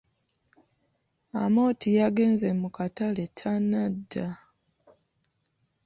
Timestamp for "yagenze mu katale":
1.99-3.23